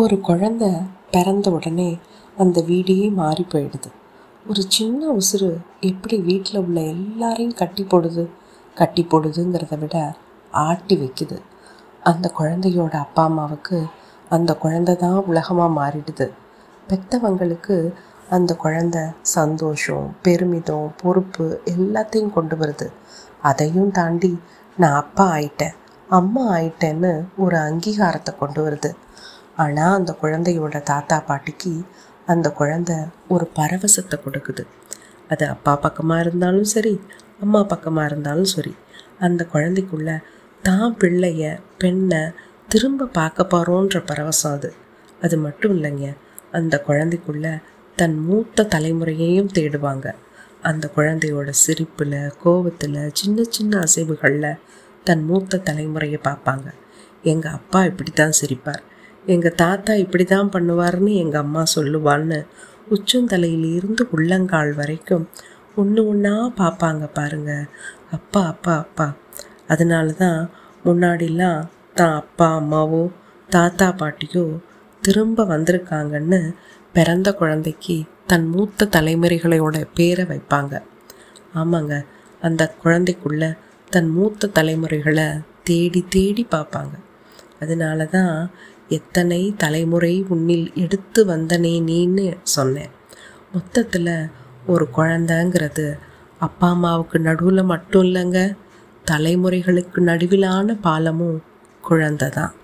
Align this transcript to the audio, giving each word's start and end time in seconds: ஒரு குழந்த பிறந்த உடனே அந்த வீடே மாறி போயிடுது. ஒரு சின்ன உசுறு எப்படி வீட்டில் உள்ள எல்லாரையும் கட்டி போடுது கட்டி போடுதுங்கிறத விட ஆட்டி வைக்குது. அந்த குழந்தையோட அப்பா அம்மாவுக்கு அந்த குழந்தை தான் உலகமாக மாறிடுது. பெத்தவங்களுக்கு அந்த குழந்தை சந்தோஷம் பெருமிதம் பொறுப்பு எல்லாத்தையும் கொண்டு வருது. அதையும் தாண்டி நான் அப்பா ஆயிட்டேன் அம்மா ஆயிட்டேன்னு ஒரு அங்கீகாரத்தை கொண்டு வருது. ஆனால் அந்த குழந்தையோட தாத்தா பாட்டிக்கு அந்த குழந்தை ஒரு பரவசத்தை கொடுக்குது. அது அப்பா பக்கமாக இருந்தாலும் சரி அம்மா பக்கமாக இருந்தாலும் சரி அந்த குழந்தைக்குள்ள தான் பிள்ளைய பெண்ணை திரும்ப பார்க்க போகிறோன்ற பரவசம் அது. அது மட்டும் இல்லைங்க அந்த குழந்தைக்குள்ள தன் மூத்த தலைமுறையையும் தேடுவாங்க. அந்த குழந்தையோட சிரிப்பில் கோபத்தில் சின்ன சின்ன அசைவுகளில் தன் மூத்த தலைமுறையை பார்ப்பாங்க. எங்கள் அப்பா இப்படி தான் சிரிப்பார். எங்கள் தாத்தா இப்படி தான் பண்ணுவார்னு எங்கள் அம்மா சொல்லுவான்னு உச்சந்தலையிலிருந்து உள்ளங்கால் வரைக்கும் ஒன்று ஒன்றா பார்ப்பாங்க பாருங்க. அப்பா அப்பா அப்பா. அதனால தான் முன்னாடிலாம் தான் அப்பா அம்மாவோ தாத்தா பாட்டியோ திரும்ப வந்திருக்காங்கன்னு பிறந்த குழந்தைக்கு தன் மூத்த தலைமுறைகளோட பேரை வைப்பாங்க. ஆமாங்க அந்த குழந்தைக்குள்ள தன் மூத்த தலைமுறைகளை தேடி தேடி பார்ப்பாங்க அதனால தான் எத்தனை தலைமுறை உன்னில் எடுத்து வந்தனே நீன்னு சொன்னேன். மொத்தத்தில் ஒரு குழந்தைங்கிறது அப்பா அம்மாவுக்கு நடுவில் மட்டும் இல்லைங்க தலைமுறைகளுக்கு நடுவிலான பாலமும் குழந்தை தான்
ஒரு 0.00 0.16
குழந்த 0.26 0.64
பிறந்த 1.10 1.50
உடனே 1.50 1.90
அந்த 2.36 2.58
வீடே 2.60 2.94
மாறி 3.18 3.44
போயிடுது. 3.52 3.90
ஒரு 4.46 4.62
சின்ன 4.66 5.10
உசுறு 5.18 5.50
எப்படி 5.80 6.16
வீட்டில் 6.20 6.58
உள்ள 6.62 6.78
எல்லாரையும் 6.94 7.54
கட்டி 7.54 7.82
போடுது 7.82 8.24
கட்டி 8.76 9.02
போடுதுங்கிறத 9.02 9.76
விட 9.78 9.96
ஆட்டி 10.50 10.96
வைக்குது. 10.96 11.36
அந்த 12.02 12.32
குழந்தையோட 12.38 12.94
அப்பா 12.96 13.24
அம்மாவுக்கு 13.24 13.78
அந்த 14.28 14.50
குழந்தை 14.54 14.96
தான் 14.96 15.20
உலகமாக 15.24 15.76
மாறிடுது. 15.80 16.26
பெத்தவங்களுக்கு 16.88 17.76
அந்த 18.30 18.56
குழந்தை 18.56 19.04
சந்தோஷம் 19.36 20.08
பெருமிதம் 20.22 20.90
பொறுப்பு 21.02 21.46
எல்லாத்தையும் 21.74 22.34
கொண்டு 22.38 22.56
வருது. 22.56 22.88
அதையும் 23.42 23.90
தாண்டி 23.90 24.32
நான் 24.76 25.00
அப்பா 25.04 25.26
ஆயிட்டேன் 25.36 25.78
அம்மா 26.08 26.44
ஆயிட்டேன்னு 26.56 27.14
ஒரு 27.36 27.56
அங்கீகாரத்தை 27.68 28.32
கொண்டு 28.36 28.60
வருது. 28.66 28.92
ஆனால் 29.56 29.96
அந்த 29.98 30.12
குழந்தையோட 30.22 30.82
தாத்தா 30.82 31.16
பாட்டிக்கு 31.20 31.72
அந்த 32.26 32.48
குழந்தை 32.52 32.96
ஒரு 33.28 33.46
பரவசத்தை 33.58 34.16
கொடுக்குது. 34.24 34.62
அது 35.28 35.44
அப்பா 35.48 35.72
பக்கமாக 35.76 36.20
இருந்தாலும் 36.20 36.70
சரி 36.74 36.94
அம்மா 37.40 37.60
பக்கமாக 37.62 38.08
இருந்தாலும் 38.10 38.50
சரி 38.54 38.74
அந்த 39.18 39.42
குழந்தைக்குள்ள 39.52 40.10
தான் 40.62 40.96
பிள்ளைய 41.00 41.60
பெண்ணை 41.78 42.22
திரும்ப 42.68 43.08
பார்க்க 43.18 43.52
போகிறோன்ற 43.52 43.98
பரவசம் 44.10 44.52
அது. 44.52 44.70
அது 45.20 45.36
மட்டும் 45.38 45.74
இல்லைங்க 45.76 46.06
அந்த 46.50 46.74
குழந்தைக்குள்ள 46.86 47.46
தன் 47.98 48.16
மூத்த 48.18 48.66
தலைமுறையையும் 48.74 49.52
தேடுவாங்க. 49.52 50.06
அந்த 50.62 50.84
குழந்தையோட 50.96 51.50
சிரிப்பில் 51.64 52.18
கோபத்தில் 52.42 52.98
சின்ன 53.12 53.44
சின்ன 53.50 53.72
அசைவுகளில் 53.78 54.58
தன் 55.04 55.24
மூத்த 55.24 55.62
தலைமுறையை 55.68 56.18
பார்ப்பாங்க. 56.28 56.68
எங்கள் 57.22 57.52
அப்பா 57.52 57.84
இப்படி 57.84 58.10
தான் 58.10 58.38
சிரிப்பார். 58.40 58.82
எங்கள் 59.26 59.54
தாத்தா 59.54 59.92
இப்படி 59.94 60.24
தான் 60.24 60.52
பண்ணுவார்னு 60.54 61.12
எங்கள் 61.14 61.42
அம்மா 61.42 61.62
சொல்லுவான்னு 61.74 62.38
உச்சந்தலையிலிருந்து 62.90 64.02
உள்ளங்கால் 64.10 64.72
வரைக்கும் 64.72 65.24
ஒன்று 65.76 66.00
ஒன்றா 66.06 66.32
பார்ப்பாங்க 66.60 67.04
பாருங்க. 67.18 67.52
அப்பா 68.10 68.40
அப்பா 68.46 68.74
அப்பா. 68.76 69.06
அதனால 69.66 70.12
தான் 70.12 70.40
முன்னாடிலாம் 70.84 71.60
தான் 71.94 72.14
அப்பா 72.14 72.48
அம்மாவோ 72.54 73.02
தாத்தா 73.48 73.88
பாட்டியோ 74.00 74.44
திரும்ப 75.02 75.44
வந்திருக்காங்கன்னு 75.44 76.40
பிறந்த 76.92 77.28
குழந்தைக்கு 77.32 77.96
தன் 78.26 78.46
மூத்த 78.48 78.88
தலைமுறைகளோட 78.96 79.76
பேரை 79.94 80.24
வைப்பாங்க. 80.24 80.74
ஆமாங்க 81.54 81.94
அந்த 82.42 82.62
குழந்தைக்குள்ள 82.82 83.44
தன் 83.92 84.10
மூத்த 84.10 84.52
தலைமுறைகளை 84.58 85.26
தேடி 85.62 86.00
தேடி 86.08 86.42
பார்ப்பாங்க 86.50 86.94
அதனால 87.60 88.04
தான் 88.04 88.32
எத்தனை 88.88 89.54
தலைமுறை 89.56 90.24
உன்னில் 90.28 90.72
எடுத்து 90.74 91.26
வந்தனே 91.26 91.82
நீன்னு 91.82 92.36
சொன்னேன். 92.42 92.90
மொத்தத்தில் 93.52 94.30
ஒரு 94.66 94.88
குழந்தைங்கிறது 94.96 95.98
அப்பா 96.38 96.70
அம்மாவுக்கு 96.70 97.18
நடுவில் 97.18 97.64
மட்டும் 97.64 98.04
இல்லைங்க 98.04 98.56
தலைமுறைகளுக்கு 99.10 100.00
நடுவிலான 100.00 100.74
பாலமும் 100.82 101.42
குழந்தை 101.80 102.28
தான் 102.28 102.54